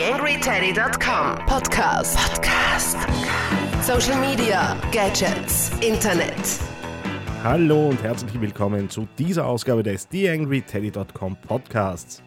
TheAngryTeddy.com 0.00 1.44
Podcast. 1.44 2.16
Podcast. 2.16 2.96
Social 3.82 4.18
Media, 4.18 4.74
Gadgets, 4.92 5.70
Internet. 5.86 6.58
Hallo 7.44 7.90
und 7.90 8.02
herzlich 8.02 8.40
willkommen 8.40 8.88
zu 8.88 9.06
dieser 9.18 9.44
Ausgabe 9.44 9.82
des 9.82 10.08
TheAngryTeddy.com 10.08 11.36
Podcasts. 11.46 12.22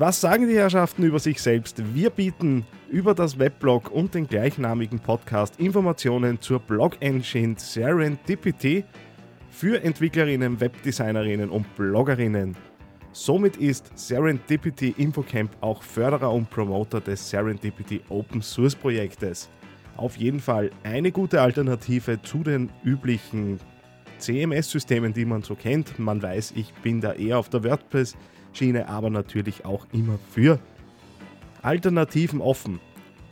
Was 0.00 0.20
sagen 0.20 0.46
die 0.46 0.54
Herrschaften 0.54 1.02
über 1.02 1.18
sich 1.18 1.42
selbst? 1.42 1.82
Wir 1.92 2.10
bieten 2.10 2.64
über 2.88 3.14
das 3.14 3.36
Weblog 3.36 3.90
und 3.90 4.14
den 4.14 4.28
gleichnamigen 4.28 5.00
Podcast 5.00 5.58
Informationen 5.58 6.40
zur 6.40 6.60
Blog-Engine 6.60 7.56
Serendipity 7.58 8.84
für 9.50 9.82
Entwicklerinnen, 9.82 10.60
Webdesignerinnen 10.60 11.50
und 11.50 11.74
Bloggerinnen. 11.74 12.56
Somit 13.10 13.56
ist 13.56 13.90
Serendipity 13.98 14.94
Infocamp 14.98 15.50
auch 15.62 15.82
Förderer 15.82 16.32
und 16.32 16.48
Promoter 16.48 17.00
des 17.00 17.28
Serendipity 17.28 18.00
Open 18.08 18.40
Source 18.40 18.76
Projektes. 18.76 19.48
Auf 19.96 20.16
jeden 20.16 20.38
Fall 20.38 20.70
eine 20.84 21.10
gute 21.10 21.42
Alternative 21.42 22.22
zu 22.22 22.44
den 22.44 22.70
üblichen 22.84 23.58
CMS-Systemen, 24.18 25.12
die 25.12 25.24
man 25.24 25.42
so 25.42 25.56
kennt. 25.56 25.98
Man 25.98 26.22
weiß, 26.22 26.52
ich 26.54 26.72
bin 26.84 27.00
da 27.00 27.14
eher 27.14 27.40
auf 27.40 27.48
der 27.48 27.64
WordPress-Schiene, 28.48 28.88
aber 28.88 29.10
natürlich 29.10 29.64
auch 29.64 29.86
immer 29.92 30.18
für 30.30 30.58
Alternativen 31.62 32.40
offen. 32.40 32.80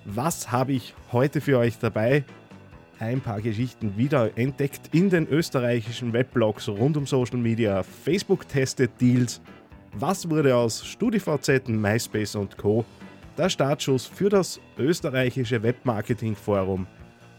Was 0.04 0.50
habe 0.52 0.72
ich 0.72 0.94
heute 1.12 1.40
für 1.40 1.58
euch 1.58 1.78
dabei? 1.78 2.24
Ein 2.98 3.20
paar 3.20 3.40
Geschichten 3.40 3.96
wieder 3.96 4.36
entdeckt 4.38 4.88
in 4.92 5.10
den 5.10 5.28
österreichischen 5.28 6.12
Weblogs 6.12 6.68
rund 6.68 6.96
um 6.96 7.06
Social 7.06 7.36
Media, 7.36 7.82
Facebook 7.82 8.48
testet 8.48 8.90
Deals, 9.00 9.40
was 9.92 10.28
wurde 10.28 10.56
aus 10.56 10.84
StudiVZ, 10.84 11.68
MySpace 11.68 12.36
und 12.36 12.56
Co. 12.56 12.84
Der 13.36 13.50
Startschuss 13.50 14.06
für 14.06 14.30
das 14.30 14.58
österreichische 14.78 15.62
Webmarketing-Forum 15.62 16.86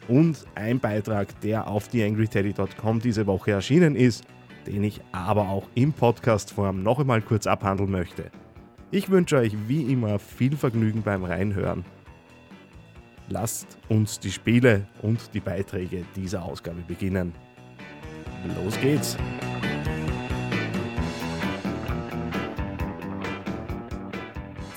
und 0.07 0.45
ein 0.53 0.79
Beitrag, 0.79 1.39
der 1.41 1.67
auf 1.67 1.87
theangryteddy.com 1.87 2.99
diese 2.99 3.25
Woche 3.25 3.51
erschienen 3.51 3.95
ist, 3.95 4.23
den 4.67 4.83
ich 4.83 5.01
aber 5.11 5.49
auch 5.49 5.67
im 5.75 5.93
Podcast-Form 5.93 6.83
noch 6.83 6.99
einmal 6.99 7.21
kurz 7.21 7.47
abhandeln 7.47 7.89
möchte. 7.89 8.29
Ich 8.91 9.09
wünsche 9.09 9.37
euch 9.37 9.53
wie 9.67 9.91
immer 9.91 10.19
viel 10.19 10.55
Vergnügen 10.55 11.01
beim 11.01 11.23
Reinhören. 11.23 11.85
Lasst 13.29 13.77
uns 13.89 14.19
die 14.19 14.31
Spiele 14.31 14.87
und 15.01 15.33
die 15.33 15.41
Beiträge 15.41 16.05
dieser 16.15 16.43
Ausgabe 16.43 16.81
beginnen. 16.87 17.33
Los 18.63 18.79
geht's! 18.79 19.17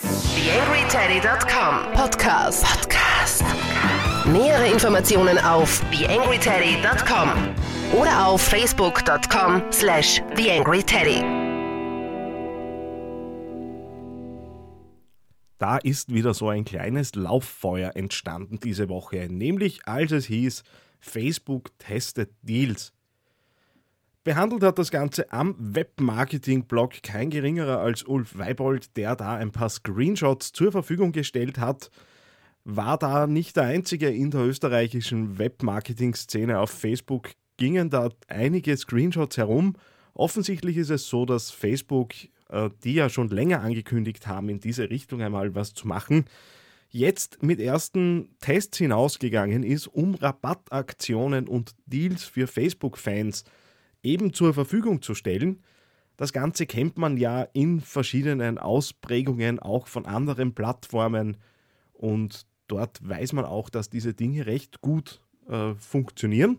TheAngryTeddy.com 0.01 1.93
Podcast. 1.95 2.65
Podcast. 2.65 3.45
Nähere 4.27 4.67
Informationen 4.67 5.39
auf 5.39 5.81
TheAngryTeddy.com 5.93 7.60
oder 7.93 8.27
auf 8.27 8.41
Facebook.com 8.43 9.63
slash 9.73 10.23
TheAngryTeddy. 10.37 11.41
Da 15.59 15.77
ist 15.77 16.13
wieder 16.13 16.33
so 16.33 16.49
ein 16.49 16.65
kleines 16.65 17.15
Lauffeuer 17.15 17.95
entstanden 17.95 18.61
diese 18.61 18.89
Woche, 18.89 19.29
nämlich 19.31 19.87
als 19.87 20.11
es 20.11 20.25
hieß, 20.25 20.63
Facebook 21.01 21.79
testet 21.79 22.31
Deals. 22.43 22.93
Behandelt 24.25 24.63
hat 24.63 24.79
das 24.79 24.91
Ganze 24.91 25.33
am 25.33 25.55
Webmarketing-Blog 25.59 27.03
kein 27.03 27.31
geringerer 27.31 27.79
als 27.79 28.03
Ulf 28.03 28.39
Weibold, 28.39 28.97
der 28.97 29.17
da 29.17 29.35
ein 29.37 29.51
paar 29.51 29.69
Screenshots 29.69 30.53
zur 30.53 30.73
Verfügung 30.73 31.13
gestellt 31.13 31.59
hat. 31.59 31.91
War 32.65 32.99
da 32.99 33.27
nicht 33.27 33.57
der 33.57 33.65
einzige 33.65 34.09
in 34.09 34.31
der 34.31 34.43
österreichischen 34.43 35.39
Webmarketing-Szene 35.39 36.59
auf 36.59 36.71
Facebook, 36.71 37.31
gingen 37.61 37.91
da 37.91 38.09
einige 38.27 38.77
Screenshots 38.77 39.37
herum. 39.37 39.77
Offensichtlich 40.15 40.79
ist 40.79 40.91
es 40.91 41.09
so, 41.09 41.27
dass 41.27 41.51
Facebook, 41.51 42.13
äh, 42.49 42.71
die 42.83 42.95
ja 42.95 43.09
schon 43.09 43.29
länger 43.29 43.61
angekündigt 43.61 44.27
haben, 44.27 44.49
in 44.49 44.59
diese 44.59 44.91
Richtung 44.91 45.23
einmal 45.23 45.55
was 45.55 45.75
zu 45.75 45.87
machen, 45.87 46.25
jetzt 46.89 47.43
mit 47.43 47.61
ersten 47.61 48.31
Tests 48.41 48.79
hinausgegangen 48.79 49.63
ist, 49.63 49.87
um 49.87 50.15
Rabattaktionen 50.15 51.47
und 51.47 51.75
Deals 51.87 52.25
für 52.25 52.47
Facebook-Fans 52.47 53.45
eben 54.03 54.33
zur 54.33 54.55
Verfügung 54.55 55.03
zu 55.03 55.15
stellen. 55.15 55.63
Das 56.17 56.33
Ganze 56.33 56.67
kennt 56.67 56.97
man 56.97 57.19
ja 57.19 57.43
in 57.53 57.81
verschiedenen 57.81 58.59
Ausprägungen 58.59 59.59
auch 59.59 59.87
von 59.87 60.07
anderen 60.07 60.55
Plattformen 60.55 61.37
und 61.93 62.47
dort 62.69 63.07
weiß 63.07 63.35
man 63.35 63.45
auch, 63.45 63.69
dass 63.69 63.91
diese 63.91 64.15
Dinge 64.15 64.47
recht 64.47 64.81
gut 64.81 65.21
äh, 65.49 65.75
funktionieren. 65.75 66.59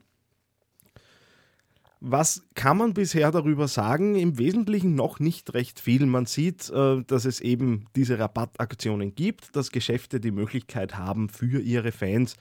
Was 2.03 2.43
kann 2.55 2.77
man 2.77 2.95
bisher 2.95 3.29
darüber 3.29 3.67
sagen? 3.67 4.15
Im 4.15 4.39
Wesentlichen 4.39 4.95
noch 4.95 5.19
nicht 5.19 5.53
recht 5.53 5.79
viel. 5.79 6.07
Man 6.07 6.25
sieht, 6.25 6.67
äh, 6.71 7.03
dass 7.03 7.25
es 7.25 7.41
eben 7.41 7.85
diese 7.95 8.17
Rabattaktionen 8.17 9.13
gibt, 9.13 9.55
dass 9.55 9.69
Geschäfte 9.69 10.19
die 10.19 10.31
Möglichkeit 10.31 10.97
haben, 10.97 11.29
für 11.29 11.61
ihre 11.61 11.91
Fans 11.91 12.37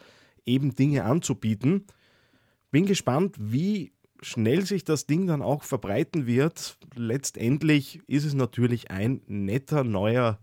eben 0.46 0.74
Dinge 0.74 1.04
anzubieten. 1.04 1.84
Bin 2.70 2.86
gespannt, 2.86 3.36
wie 3.38 3.92
schnell 4.22 4.64
sich 4.64 4.84
das 4.84 5.06
Ding 5.06 5.26
dann 5.26 5.42
auch 5.42 5.62
verbreiten 5.62 6.26
wird, 6.26 6.78
letztendlich 6.94 8.00
ist 8.06 8.24
es 8.24 8.32
natürlich 8.32 8.90
ein 8.90 9.20
netter 9.26 9.84
neuer, 9.84 10.38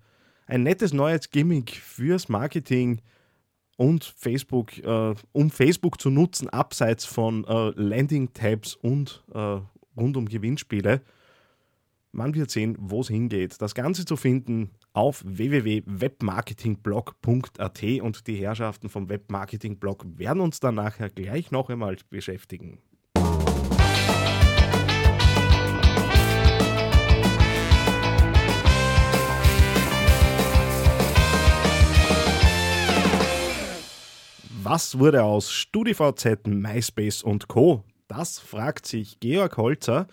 ein 0.46 0.62
nettes 0.62 0.94
neues 0.94 1.32
Gimmick 1.32 1.72
fürs 1.72 2.30
Marketing 2.30 3.02
und 3.78 4.04
Facebook, 4.04 4.78
äh, 4.80 5.16
um 5.32 5.50
Facebook 5.50 6.02
zu 6.02 6.10
nutzen, 6.10 6.50
abseits 6.50 7.06
von 7.06 7.46
äh, 7.46 7.70
Landing-Tabs 7.76 8.76
und 8.76 9.24
äh, 9.34 9.62
rund 9.96 10.18
um 10.18 10.28
Gewinnspiele. 10.28 11.02
Man 12.12 12.36
wird 12.36 12.50
sehen, 12.50 12.76
wo 12.80 13.02
es 13.02 13.10
hingeht. 13.10 13.62
Das 13.62 13.76
Ganze 13.76 14.06
zu 14.06 14.16
finden 14.18 14.72
auf 14.94 15.24
www.webmarketingblog.at 15.26 17.84
und 18.02 18.28
die 18.28 18.36
Herrschaften 18.36 18.90
vom 18.90 19.10
Webmarketingblog 19.10 20.06
werden 20.18 20.42
uns 20.42 20.60
dann 20.60 20.76
nachher 20.76 21.10
gleich 21.12 21.52
noch 21.52 21.70
einmal 21.70 21.96
beschäftigen. 22.10 22.80
Was 34.70 35.00
wurde 35.00 35.24
aus 35.24 35.50
StudiVZ, 35.50 36.46
MySpace 36.46 37.24
und 37.24 37.48
Co? 37.48 37.86
Das 38.10 38.38
fragt 38.38 38.86
sich 38.86 39.18
Georg 39.22 39.56
Holzer 39.56 40.08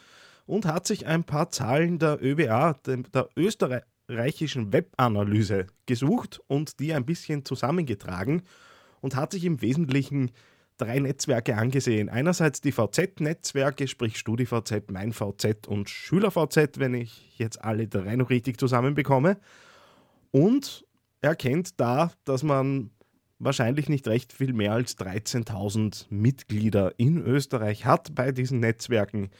und 0.46 0.64
hat 0.64 0.86
sich 0.86 1.06
ein 1.06 1.24
paar 1.24 1.50
Zahlen 1.50 1.98
der 1.98 2.22
ÖBA, 2.22 2.74
der 2.84 3.28
österreichischen 3.34 4.72
Webanalyse, 4.72 5.66
gesucht 5.86 6.40
und 6.46 6.78
die 6.78 6.94
ein 6.94 7.04
bisschen 7.04 7.44
zusammengetragen 7.44 8.42
und 9.00 9.16
hat 9.16 9.32
sich 9.32 9.44
im 9.44 9.60
Wesentlichen 9.60 10.30
drei 10.76 11.00
Netzwerke 11.00 11.56
angesehen. 11.56 12.08
Einerseits 12.08 12.60
die 12.60 12.70
VZ-Netzwerke, 12.70 13.88
sprich 13.88 14.18
StudiVZ, 14.18 14.88
MeinVZ 14.88 15.66
und 15.66 15.90
SchülerVZ, 15.90 16.78
wenn 16.78 16.94
ich 16.94 17.36
jetzt 17.38 17.60
alle 17.64 17.88
drei 17.88 18.14
noch 18.14 18.30
richtig 18.30 18.60
zusammenbekomme. 18.60 19.36
Und 20.30 20.86
erkennt 21.22 21.80
da, 21.80 22.12
dass 22.24 22.44
man 22.44 22.92
wahrscheinlich 23.38 23.88
nicht 23.88 24.06
recht 24.08 24.32
viel 24.32 24.52
mehr 24.52 24.72
als 24.72 24.98
13.000 24.98 26.06
Mitglieder 26.10 26.92
in 26.96 27.18
Österreich 27.18 27.84
hat 27.84 28.14
bei 28.14 28.32
diesen 28.32 28.60
Netzwerken. 28.60 29.30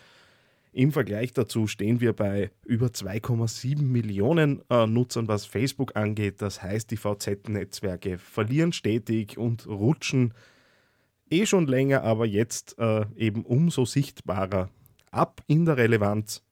Im 0.73 0.91
Vergleich 0.91 1.33
dazu 1.33 1.69
stehen 1.69 2.01
wir 2.01 2.13
bei 2.13 2.51
über 2.65 2.89
2,7 2.89 3.81
Millionen 3.83 4.61
äh, 4.71 4.87
Nutzern, 4.87 5.29
was 5.29 5.47
Facebook 5.47 5.95
angeht. 5.95 6.43
Das 6.43 6.63
heißt, 6.63 6.91
die 6.91 6.97
VZ-Netzwerke 6.97 8.19
verlieren 8.19 8.73
stetig 8.73 9.39
und 9.39 9.69
rutschen 9.69 10.35
eh 11.31 11.47
schon 11.47 11.67
länger, 11.67 12.03
aber 12.03 12.27
jetzt 12.27 12.77
äh, 12.79 13.07
eben 13.17 13.45
umso 13.45 13.85
sichtbarer 13.85 14.69
ab 15.11 15.43
in 15.47 15.65
der 15.65 15.77
Relevanz. 15.77 16.43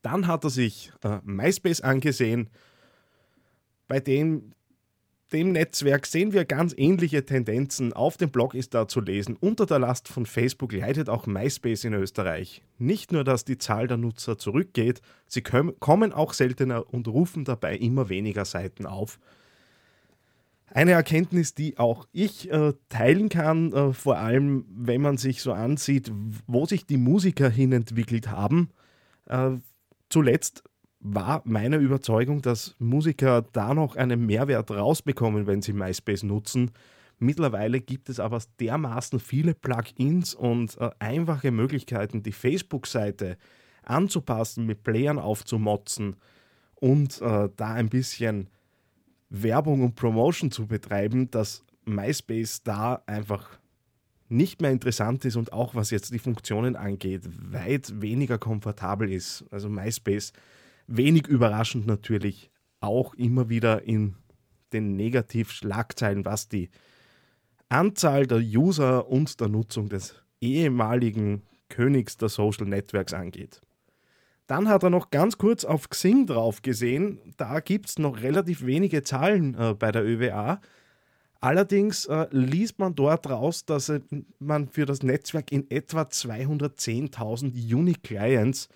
Dann 0.00 0.26
hat 0.26 0.44
er 0.44 0.50
sich 0.50 0.92
äh, 1.04 1.18
MySpace 1.22 1.82
angesehen, 1.82 2.50
bei 3.86 4.00
dem 4.00 4.52
dem 5.32 5.52
Netzwerk 5.52 6.06
sehen 6.06 6.32
wir 6.32 6.44
ganz 6.44 6.74
ähnliche 6.76 7.24
Tendenzen. 7.24 7.92
Auf 7.92 8.16
dem 8.16 8.30
Blog 8.30 8.54
ist 8.54 8.74
da 8.74 8.86
zu 8.86 9.00
lesen, 9.00 9.36
unter 9.40 9.66
der 9.66 9.78
Last 9.78 10.08
von 10.08 10.26
Facebook 10.26 10.72
leidet 10.72 11.08
auch 11.08 11.26
MySpace 11.26 11.84
in 11.84 11.94
Österreich. 11.94 12.62
Nicht 12.78 13.12
nur, 13.12 13.24
dass 13.24 13.44
die 13.44 13.58
Zahl 13.58 13.86
der 13.86 13.96
Nutzer 13.96 14.38
zurückgeht, 14.38 15.00
sie 15.26 15.42
kommen 15.42 16.12
auch 16.12 16.32
seltener 16.32 16.92
und 16.92 17.08
rufen 17.08 17.44
dabei 17.44 17.76
immer 17.76 18.08
weniger 18.08 18.44
Seiten 18.44 18.86
auf. 18.86 19.18
Eine 20.66 20.92
Erkenntnis, 20.92 21.54
die 21.54 21.78
auch 21.78 22.06
ich 22.12 22.50
äh, 22.50 22.72
teilen 22.88 23.28
kann, 23.28 23.72
äh, 23.72 23.92
vor 23.92 24.16
allem 24.18 24.64
wenn 24.70 25.02
man 25.02 25.18
sich 25.18 25.42
so 25.42 25.52
ansieht, 25.52 26.10
wo 26.46 26.64
sich 26.64 26.86
die 26.86 26.96
Musiker 26.96 27.50
hin 27.50 27.72
entwickelt 27.72 28.30
haben. 28.30 28.70
Äh, 29.26 29.56
zuletzt 30.08 30.64
war 31.02 31.42
meine 31.44 31.76
Überzeugung, 31.76 32.42
dass 32.42 32.76
Musiker 32.78 33.42
da 33.52 33.74
noch 33.74 33.96
einen 33.96 34.24
Mehrwert 34.24 34.70
rausbekommen, 34.70 35.46
wenn 35.46 35.60
sie 35.60 35.72
MySpace 35.72 36.22
nutzen. 36.22 36.70
Mittlerweile 37.18 37.80
gibt 37.80 38.08
es 38.08 38.20
aber 38.20 38.40
dermaßen 38.60 39.18
viele 39.18 39.54
Plugins 39.54 40.34
und 40.34 40.78
äh, 40.80 40.90
einfache 41.00 41.50
Möglichkeiten, 41.50 42.22
die 42.22 42.32
Facebook-Seite 42.32 43.36
anzupassen, 43.82 44.64
mit 44.64 44.84
Playern 44.84 45.18
aufzumotzen 45.18 46.16
und 46.76 47.20
äh, 47.20 47.48
da 47.56 47.74
ein 47.74 47.88
bisschen 47.88 48.48
Werbung 49.28 49.82
und 49.82 49.96
Promotion 49.96 50.50
zu 50.50 50.66
betreiben, 50.66 51.30
dass 51.30 51.64
MySpace 51.84 52.62
da 52.62 53.02
einfach 53.06 53.58
nicht 54.28 54.60
mehr 54.62 54.70
interessant 54.70 55.24
ist 55.24 55.36
und 55.36 55.52
auch 55.52 55.74
was 55.74 55.90
jetzt 55.90 56.12
die 56.14 56.18
Funktionen 56.18 56.76
angeht, 56.76 57.22
weit 57.52 58.00
weniger 58.00 58.38
komfortabel 58.38 59.12
ist. 59.12 59.44
Also 59.50 59.68
MySpace 59.68 60.32
wenig 60.86 61.26
überraschend 61.26 61.86
natürlich 61.86 62.50
auch 62.80 63.14
immer 63.14 63.48
wieder 63.48 63.82
in 63.82 64.16
den 64.72 64.96
Negativschlagzeilen, 64.96 66.24
was 66.24 66.48
die 66.48 66.70
Anzahl 67.68 68.26
der 68.26 68.38
User 68.38 69.08
und 69.08 69.40
der 69.40 69.48
Nutzung 69.48 69.88
des 69.88 70.14
ehemaligen 70.40 71.42
Königs 71.68 72.16
der 72.16 72.28
Social 72.28 72.66
Networks 72.66 73.14
angeht. 73.14 73.60
Dann 74.46 74.68
hat 74.68 74.82
er 74.82 74.90
noch 74.90 75.10
ganz 75.10 75.38
kurz 75.38 75.64
auf 75.64 75.88
Xing 75.88 76.26
drauf 76.26 76.60
gesehen. 76.62 77.18
Da 77.36 77.60
gibt 77.60 77.88
es 77.88 77.98
noch 77.98 78.20
relativ 78.20 78.66
wenige 78.66 79.02
Zahlen 79.02 79.54
äh, 79.54 79.74
bei 79.74 79.92
der 79.92 80.04
ÖWA. 80.04 80.60
Allerdings 81.40 82.04
äh, 82.06 82.26
liest 82.30 82.78
man 82.78 82.94
dort 82.94 83.30
raus, 83.30 83.64
dass 83.64 83.88
äh, 83.88 84.00
man 84.38 84.68
für 84.68 84.84
das 84.84 85.02
Netzwerk 85.02 85.50
in 85.52 85.70
etwa 85.70 86.02
210.000 86.02 87.74
Unique 87.74 88.02
Clients 88.02 88.68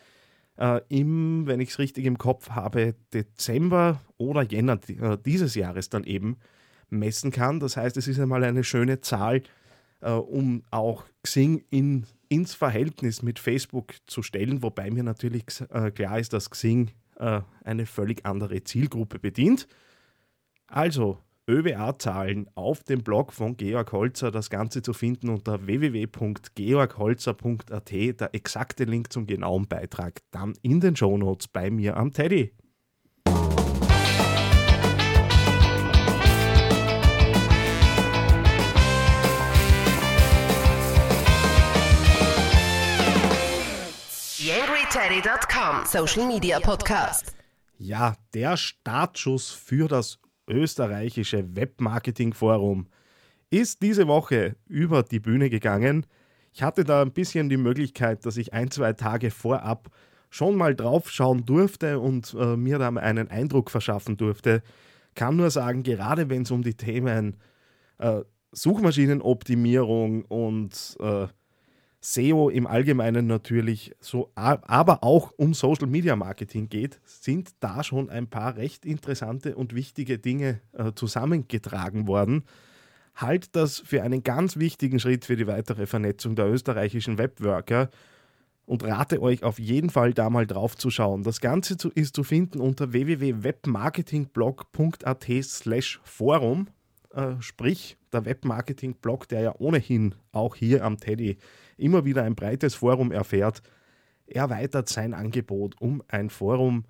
äh, 0.58 0.80
im, 0.88 1.46
wenn 1.46 1.60
ich 1.60 1.70
es 1.70 1.78
richtig 1.78 2.04
im 2.04 2.18
Kopf 2.18 2.50
habe, 2.50 2.94
Dezember 3.12 4.00
oder 4.16 4.42
Jänner 4.42 4.78
äh, 4.88 5.18
dieses 5.24 5.54
Jahres 5.54 5.88
dann 5.88 6.04
eben 6.04 6.36
messen 6.88 7.30
kann. 7.30 7.60
Das 7.60 7.76
heißt, 7.76 7.96
es 7.96 8.08
ist 8.08 8.20
einmal 8.20 8.44
eine 8.44 8.64
schöne 8.64 9.00
Zahl, 9.00 9.42
äh, 10.00 10.10
um 10.10 10.62
auch 10.70 11.04
Xing 11.22 11.64
in, 11.70 12.06
ins 12.28 12.54
Verhältnis 12.54 13.22
mit 13.22 13.38
Facebook 13.38 13.94
zu 14.06 14.22
stellen, 14.22 14.62
wobei 14.62 14.90
mir 14.90 15.02
natürlich 15.02 15.44
äh, 15.70 15.90
klar 15.90 16.18
ist, 16.18 16.32
dass 16.32 16.50
Xing 16.50 16.90
äh, 17.18 17.40
eine 17.64 17.86
völlig 17.86 18.24
andere 18.24 18.62
Zielgruppe 18.64 19.18
bedient. 19.18 19.66
Also, 20.68 21.18
ÖWA-Zahlen 21.48 22.48
auf 22.54 22.82
dem 22.82 23.02
Blog 23.02 23.32
von 23.32 23.56
Georg 23.56 23.92
Holzer. 23.92 24.30
Das 24.30 24.50
Ganze 24.50 24.82
zu 24.82 24.92
finden 24.92 25.28
unter 25.28 25.66
www.georgholzer.at. 25.66 27.92
Der 27.92 28.34
exakte 28.34 28.84
Link 28.84 29.12
zum 29.12 29.26
genauen 29.26 29.68
Beitrag 29.68 30.20
dann 30.32 30.54
in 30.62 30.80
den 30.80 30.96
Shownotes 30.96 31.48
bei 31.48 31.70
mir 31.70 31.96
am 31.96 32.12
Teddy. 32.12 32.52
Social 45.86 46.26
Media 46.26 46.60
Podcast. 46.60 47.34
Ja, 47.78 48.16
der 48.34 48.56
Startschuss 48.56 49.50
für 49.50 49.88
das 49.88 50.18
österreichische 50.48 51.56
Webmarketing-Forum 51.56 52.86
ist 53.50 53.82
diese 53.82 54.08
Woche 54.08 54.56
über 54.66 55.02
die 55.02 55.20
Bühne 55.20 55.50
gegangen. 55.50 56.06
Ich 56.52 56.62
hatte 56.62 56.84
da 56.84 57.02
ein 57.02 57.12
bisschen 57.12 57.48
die 57.48 57.56
Möglichkeit, 57.56 58.24
dass 58.26 58.36
ich 58.36 58.52
ein, 58.52 58.70
zwei 58.70 58.92
Tage 58.92 59.30
vorab 59.30 59.90
schon 60.30 60.56
mal 60.56 60.74
drauf 60.74 61.10
schauen 61.10 61.44
durfte 61.44 62.00
und 62.00 62.34
äh, 62.38 62.56
mir 62.56 62.78
da 62.78 62.88
einen 62.88 63.30
Eindruck 63.30 63.70
verschaffen 63.70 64.16
durfte. 64.16 64.62
Kann 65.14 65.36
nur 65.36 65.50
sagen, 65.50 65.82
gerade 65.82 66.28
wenn 66.28 66.42
es 66.42 66.50
um 66.50 66.62
die 66.62 66.74
Themen 66.74 67.36
äh, 67.98 68.22
Suchmaschinenoptimierung 68.52 70.24
und 70.24 70.96
äh, 71.00 71.26
SEO 72.06 72.50
im 72.50 72.68
Allgemeinen 72.68 73.26
natürlich 73.26 73.96
so, 73.98 74.30
aber 74.36 75.02
auch 75.02 75.32
um 75.36 75.54
Social 75.54 75.88
Media 75.88 76.14
Marketing 76.14 76.68
geht, 76.68 77.00
sind 77.04 77.50
da 77.58 77.82
schon 77.82 78.10
ein 78.10 78.28
paar 78.28 78.56
recht 78.56 78.86
interessante 78.86 79.56
und 79.56 79.74
wichtige 79.74 80.20
Dinge 80.20 80.60
äh, 80.72 80.92
zusammengetragen 80.94 82.06
worden. 82.06 82.44
Halt 83.16 83.56
das 83.56 83.80
für 83.80 84.04
einen 84.04 84.22
ganz 84.22 84.56
wichtigen 84.56 85.00
Schritt 85.00 85.24
für 85.24 85.34
die 85.34 85.48
weitere 85.48 85.86
Vernetzung 85.86 86.36
der 86.36 86.46
österreichischen 86.46 87.18
Webworker 87.18 87.90
und 88.66 88.84
rate 88.84 89.20
euch 89.20 89.42
auf 89.42 89.58
jeden 89.58 89.90
Fall 89.90 90.14
da 90.14 90.30
mal 90.30 90.46
drauf 90.46 90.76
zu 90.76 90.90
schauen. 90.90 91.24
Das 91.24 91.40
Ganze 91.40 91.76
ist 91.94 92.14
zu 92.14 92.22
finden 92.22 92.60
unter 92.60 92.92
www.webmarketingblog.at 92.92 95.26
slash 95.42 95.98
forum, 96.04 96.68
äh, 96.68 96.70
sprich 97.40 97.96
der 98.12 98.24
Webmarketing-Blog, 98.24 99.28
der 99.28 99.40
ja 99.40 99.54
ohnehin 99.58 100.14
auch 100.32 100.54
hier 100.54 100.84
am 100.84 100.98
Teddy 100.98 101.38
immer 101.76 102.04
wieder 102.04 102.24
ein 102.24 102.34
breites 102.34 102.74
Forum 102.74 103.12
erfährt, 103.12 103.62
erweitert 104.26 104.88
sein 104.88 105.14
Angebot 105.14 105.80
um 105.80 106.02
ein 106.08 106.30
Forum 106.30 106.84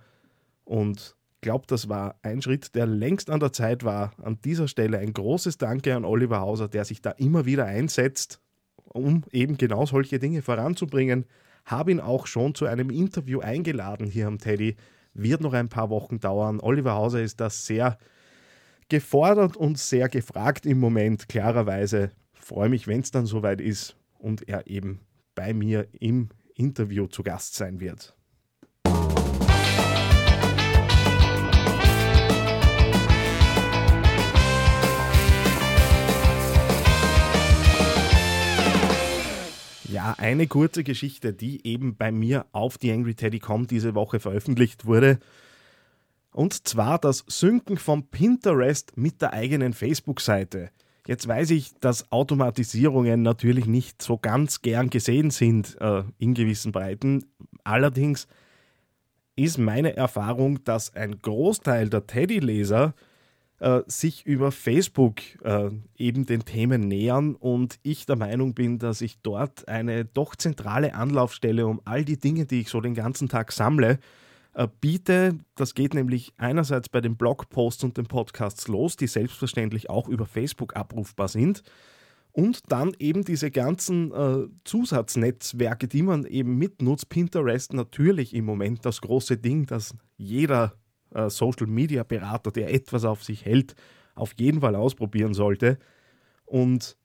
und 0.65 1.17
glaube, 1.47 1.65
das 1.69 1.89
war 1.89 2.17
ein 2.23 2.43
Schritt, 2.43 2.75
der 2.75 2.87
längst 2.87 3.31
an 3.31 3.39
der 3.39 3.53
Zeit 3.53 3.85
war. 3.85 4.13
An 4.21 4.41
dieser 4.45 4.67
Stelle 4.67 4.99
ein 4.99 5.13
großes 5.13 5.59
Danke 5.59 5.95
an 5.95 6.05
Oliver 6.05 6.41
Hauser, 6.41 6.67
der 6.67 6.85
sich 6.85 7.03
da 7.03 7.13
immer 7.13 7.47
wieder 7.47 7.67
einsetzt, 7.67 8.41
um 8.89 9.23
eben 9.31 9.57
genau 9.57 9.87
solche 9.87 10.19
Dinge 10.19 10.43
voranzubringen. 10.43 11.25
Habe 11.65 11.93
ihn 11.93 12.01
auch 12.01 12.27
schon 12.27 12.57
zu 12.57 12.67
einem 12.67 12.91
Interview 12.91 13.39
eingeladen 13.39 14.09
hier 14.09 14.27
am 14.27 14.39
Teddy. 14.39 14.75
Wird 15.15 15.41
noch 15.41 15.53
ein 15.53 15.69
paar 15.69 15.89
Wochen 15.89 16.19
dauern. 16.19 16.59
Oliver 16.59 16.95
Hauser 16.95 17.23
ist 17.23 17.41
da 17.41 17.49
sehr 17.49 17.97
gefordert 18.89 19.57
und 19.57 19.79
sehr 19.79 20.09
gefragt 20.09 20.67
im 20.67 20.79
Moment, 20.79 21.29
klarerweise. 21.29 22.11
Freue 22.35 22.69
mich, 22.69 22.87
wenn 22.87 23.01
es 23.01 23.11
dann 23.11 23.27
soweit 23.27 23.61
ist 23.61 23.97
und 24.19 24.49
er 24.49 24.67
eben 24.67 25.01
bei 25.35 25.53
mir 25.53 25.89
im 25.99 26.29
Interview 26.55 27.07
zu 27.07 27.23
Gast 27.23 27.55
sein 27.55 27.81
wird. 27.81 28.15
Ja, 39.89 40.15
eine 40.19 40.47
kurze 40.47 40.85
Geschichte, 40.85 41.33
die 41.33 41.67
eben 41.67 41.97
bei 41.97 42.13
mir 42.13 42.47
auf 42.53 42.79
TheAngryTeddy.com 42.79 43.67
diese 43.67 43.95
Woche 43.95 44.21
veröffentlicht 44.21 44.85
wurde. 44.85 45.19
Und 46.37 46.69
zwar 46.69 46.99
das 46.99 47.25
Synken 47.29 47.79
von 47.79 48.09
Pinterest 48.09 48.95
mit 48.95 49.23
der 49.23 49.33
eigenen 49.33 49.73
Facebook-Seite. 49.73 50.69
Jetzt 51.07 51.27
weiß 51.27 51.49
ich, 51.53 51.73
dass 51.81 52.13
Automatisierungen 52.13 53.23
natürlich 53.23 53.65
nicht 53.65 54.03
so 54.03 54.19
ganz 54.19 54.61
gern 54.61 54.91
gesehen 54.91 55.31
sind 55.31 55.79
äh, 55.81 56.03
in 56.19 56.35
gewissen 56.35 56.73
Breiten. 56.73 57.25
Allerdings 57.65 58.29
ist 59.35 59.57
meine 59.57 59.97
Erfahrung, 59.97 60.63
dass 60.65 60.95
ein 60.95 61.23
Großteil 61.23 61.89
der 61.89 62.07
Teddy-Leser 62.07 62.95
äh, 63.61 63.81
sich 63.87 64.27
über 64.27 64.53
Facebook 64.53 65.23
äh, 65.43 65.71
eben 65.97 66.27
den 66.27 66.45
Themen 66.45 66.87
nähern 66.87 67.35
und 67.35 67.79
ich 67.83 68.05
der 68.05 68.17
Meinung 68.17 68.53
bin, 68.53 68.79
dass 68.79 69.01
ich 69.01 69.23
dort 69.23 69.69
eine 69.69 70.05
doch 70.05 70.37
zentrale 70.37 70.95
Anlaufstelle 70.97 71.67
um 71.67 71.81
all 71.87 72.05
die 72.05 72.19
Dinge, 72.19 72.45
die 72.45 72.61
ich 72.61 72.69
so 72.69 72.83
den 72.83 72.95
ganzen 72.95 73.31
Tag 73.31 73.53
sammle, 73.53 73.93
äh, 73.93 73.99
biete. 74.65 75.39
Das 75.55 75.75
geht 75.75 75.95
nämlich 75.95 76.33
einerseits 76.39 76.89
bei 76.89 77.01
den 77.01 77.17
Blogposts 77.17 77.85
und 77.85 77.97
den 77.99 78.07
Podcasts 78.07 78.69
los, 78.69 78.97
die 78.97 79.07
selbstverständlich 79.07 79.91
auch 79.91 80.09
über 80.09 80.27
Facebook 80.27 80.77
abrufbar 80.77 81.29
sind. 81.29 81.63
Und 82.33 82.71
dann 82.71 82.93
eben 82.99 83.25
diese 83.25 83.51
ganzen 83.51 84.13
äh, 84.13 84.49
Zusatznetzwerke, 84.65 85.89
die 85.89 86.03
man 86.03 86.27
eben 86.27 86.59
mitnutzt. 86.59 87.09
Pinterest 87.09 87.73
natürlich 87.73 88.35
im 88.35 88.45
Moment 88.45 88.85
das 88.85 89.01
große 89.01 89.39
Ding, 89.39 89.67
das 89.67 89.95
jeder 90.19 90.75
äh, 91.15 91.31
Social 91.31 91.67
Media 91.67 92.03
Berater, 92.03 92.51
der 92.51 92.73
etwas 92.75 93.05
auf 93.05 93.25
sich 93.25 93.45
hält, 93.45 93.75
auf 94.15 94.35
jeden 94.39 94.61
Fall 94.61 94.75
ausprobieren 94.75 95.33
sollte. 95.33 95.79
Und 96.45 96.97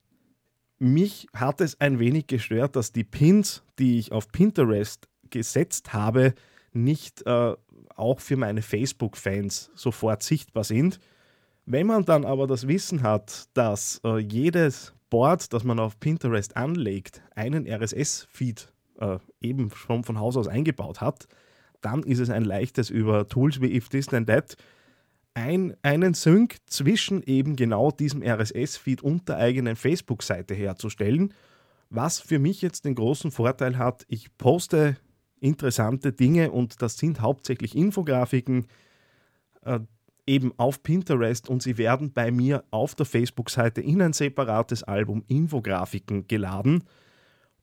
mich 0.80 1.28
hat 1.34 1.62
es 1.62 1.80
ein 1.80 2.00
wenig 2.00 2.28
gestört, 2.28 2.76
dass 2.76 2.92
die 2.92 3.04
Pins, 3.04 3.64
die 3.80 4.00
ich 4.00 4.12
auf 4.12 4.30
Pinterest 4.30 5.08
gesetzt 5.30 5.94
habe, 5.94 6.34
nicht 6.74 7.26
äh, 7.26 7.56
auch 7.96 8.20
für 8.20 8.38
meine 8.38 8.62
Facebook-Fans 8.62 9.72
sofort 9.76 10.24
sichtbar 10.24 10.64
sind. 10.64 11.00
Wenn 11.66 11.88
man 11.88 12.06
dann 12.06 12.26
aber 12.26 12.48
das 12.48 12.68
Wissen 12.68 13.04
hat, 13.04 13.50
dass 13.54 14.02
äh, 14.04 14.18
jedes 14.18 14.94
Board, 15.10 15.54
das 15.54 15.64
man 15.64 15.80
auf 15.80 16.00
Pinterest 16.00 16.56
anlegt, 16.58 17.22
einen 17.36 17.68
RSS-Feed 17.68 18.72
äh, 19.00 19.20
eben 19.42 19.70
schon 19.72 20.04
von 20.04 20.20
Haus 20.20 20.38
aus 20.38 20.48
eingebaut 20.48 21.02
hat, 21.02 21.28
dann 21.82 22.04
ist 22.04 22.20
es 22.20 22.30
ein 22.30 22.46
leichtes 22.46 22.90
über 22.90 23.28
Tools 23.28 23.62
wie 23.62 23.76
If 23.76 23.90
This 23.90 24.08
Then 24.08 24.26
That 24.26 24.56
ein, 25.34 25.76
einen 25.82 26.14
Sync 26.14 26.58
zwischen 26.66 27.24
eben 27.24 27.56
genau 27.56 27.92
diesem 27.92 28.22
RSS-Feed 28.22 29.02
und 29.02 29.30
der 29.30 29.38
eigenen 29.38 29.76
Facebook-Seite 29.76 30.54
herzustellen, 30.54 31.34
was 31.90 32.20
für 32.20 32.40
mich 32.40 32.62
jetzt 32.62 32.86
den 32.86 32.96
großen 32.96 33.32
Vorteil 33.32 33.78
hat, 33.78 34.06
ich 34.08 34.36
poste 34.38 34.98
interessante 35.42 36.14
Dinge 36.14 36.52
und 36.52 36.82
das 36.82 36.98
sind 36.98 37.20
hauptsächlich 37.20 37.76
Infografiken, 37.76 38.68
äh, 39.64 39.80
eben 40.28 40.54
auf 40.58 40.84
Pinterest 40.84 41.50
und 41.50 41.62
sie 41.62 41.78
werden 41.78 42.14
bei 42.14 42.32
mir 42.32 42.64
auf 42.72 42.96
der 42.96 43.06
Facebook-Seite 43.06 43.82
in 43.82 44.02
ein 44.02 44.14
separates 44.14 44.84
Album 44.84 45.24
Infografiken 45.28 46.28
geladen 46.28 46.84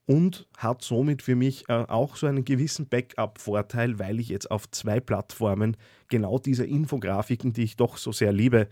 und 0.06 0.48
hat 0.56 0.82
somit 0.82 1.22
für 1.22 1.36
mich 1.36 1.68
äh, 1.68 1.84
auch 1.86 2.16
so 2.16 2.26
einen 2.26 2.44
gewissen 2.44 2.88
Backup-Vorteil, 2.88 3.98
weil 3.98 4.18
ich 4.20 4.28
jetzt 4.28 4.50
auf 4.50 4.70
zwei 4.70 5.00
Plattformen 5.00 5.76
genau 6.08 6.38
diese 6.38 6.66
Infografiken, 6.66 7.52
die 7.52 7.62
ich 7.62 7.76
doch 7.76 7.96
so 7.96 8.10
sehr 8.10 8.32
liebe, 8.32 8.68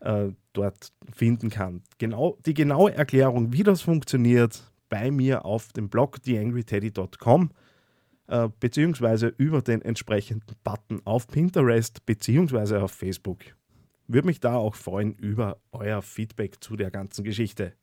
äh, 0.00 0.28
dort 0.52 0.92
finden 1.12 1.50
kann. 1.50 1.82
Genau, 1.98 2.38
die 2.46 2.54
genaue 2.54 2.94
Erklärung, 2.94 3.52
wie 3.52 3.62
das 3.62 3.82
funktioniert, 3.82 4.62
bei 4.88 5.10
mir 5.10 5.44
auf 5.44 5.72
dem 5.72 5.88
Blog 5.88 6.22
theangryteddy.com 6.22 7.50
äh, 8.28 8.48
beziehungsweise 8.60 9.34
über 9.38 9.62
den 9.62 9.82
entsprechenden 9.82 10.54
Button 10.62 11.00
auf 11.04 11.26
Pinterest 11.26 12.04
beziehungsweise 12.06 12.82
auf 12.82 12.92
Facebook. 12.92 13.40
Würde 14.06 14.26
mich 14.26 14.40
da 14.40 14.54
auch 14.54 14.74
freuen 14.74 15.14
über 15.14 15.58
euer 15.72 16.02
Feedback 16.02 16.62
zu 16.62 16.76
der 16.76 16.90
ganzen 16.90 17.24
Geschichte. 17.24 17.74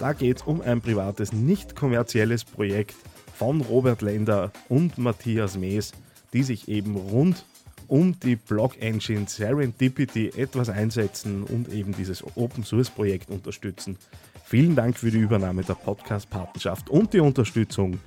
Da 0.00 0.12
geht 0.14 0.38
es 0.38 0.42
um 0.42 0.60
ein 0.62 0.80
privates, 0.80 1.32
nicht 1.32 1.76
kommerzielles 1.76 2.44
Projekt 2.44 2.96
von 3.36 3.60
Robert 3.60 4.02
Lender 4.02 4.50
und 4.68 4.98
Matthias 4.98 5.56
Mees, 5.56 5.92
die 6.32 6.42
sich 6.42 6.68
eben 6.68 6.96
rund 6.96 7.44
um 7.88 8.18
die 8.20 8.36
Block-Engine 8.36 9.26
Serendipity 9.26 10.28
etwas 10.36 10.68
einsetzen 10.68 11.42
und 11.42 11.72
eben 11.72 11.92
dieses 11.92 12.22
Open-Source-Projekt 12.36 13.30
unterstützen. 13.30 13.96
Vielen 14.44 14.76
Dank 14.76 14.96
für 14.96 15.10
die 15.10 15.18
Übernahme 15.18 15.62
der 15.62 15.74
Podcast-Patenschaft 15.74 16.88
und 16.88 17.12
die 17.12 17.20
Unterstützung 17.20 17.98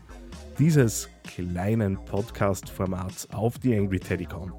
dieses 0.58 1.10
kleinen 1.24 2.04
Podcast-Formats 2.06 3.30
auf 3.32 3.60
die 3.60 3.76
Angry 3.76 4.00
TeddyCon. 4.00 4.54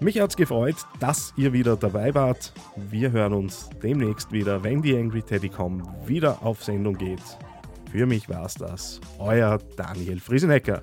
Mich 0.00 0.18
hat 0.20 0.30
es 0.30 0.36
gefreut, 0.36 0.76
dass 1.00 1.32
ihr 1.36 1.52
wieder 1.52 1.76
dabei 1.76 2.14
wart. 2.14 2.52
Wir 2.90 3.12
hören 3.12 3.32
uns 3.32 3.70
demnächst 3.82 4.32
wieder, 4.32 4.62
wenn 4.64 4.82
die 4.82 4.96
Angry 4.96 5.22
TeddyCon 5.22 5.82
wieder 6.04 6.42
auf 6.42 6.64
Sendung 6.64 6.98
geht. 6.98 7.22
Für 7.92 8.06
mich 8.06 8.28
war 8.28 8.44
es 8.44 8.54
das. 8.54 9.00
Euer 9.18 9.58
Daniel 9.76 10.18
Friesenecker. 10.18 10.82